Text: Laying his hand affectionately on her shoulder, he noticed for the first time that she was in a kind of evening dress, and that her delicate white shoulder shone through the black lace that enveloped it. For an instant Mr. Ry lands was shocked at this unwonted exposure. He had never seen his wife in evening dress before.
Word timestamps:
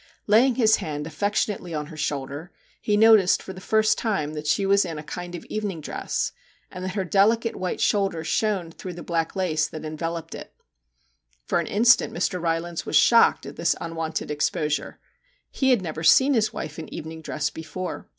Laying 0.25 0.55
his 0.55 0.77
hand 0.77 1.05
affectionately 1.05 1.75
on 1.75 1.85
her 1.85 1.95
shoulder, 1.95 2.51
he 2.81 2.97
noticed 2.97 3.43
for 3.43 3.53
the 3.53 3.61
first 3.61 3.99
time 3.99 4.33
that 4.33 4.47
she 4.47 4.65
was 4.65 4.83
in 4.83 4.97
a 4.97 5.03
kind 5.03 5.35
of 5.35 5.45
evening 5.45 5.79
dress, 5.79 6.31
and 6.71 6.83
that 6.83 6.95
her 6.95 7.03
delicate 7.05 7.55
white 7.55 7.79
shoulder 7.79 8.23
shone 8.23 8.71
through 8.71 8.93
the 8.93 9.03
black 9.03 9.35
lace 9.35 9.67
that 9.67 9.85
enveloped 9.85 10.33
it. 10.33 10.55
For 11.45 11.59
an 11.59 11.67
instant 11.67 12.15
Mr. 12.15 12.41
Ry 12.41 12.57
lands 12.57 12.83
was 12.83 12.95
shocked 12.95 13.45
at 13.45 13.57
this 13.57 13.75
unwonted 13.79 14.31
exposure. 14.31 14.97
He 15.51 15.69
had 15.69 15.83
never 15.83 16.01
seen 16.01 16.33
his 16.33 16.51
wife 16.51 16.79
in 16.79 16.91
evening 16.91 17.21
dress 17.21 17.51
before. 17.51 18.07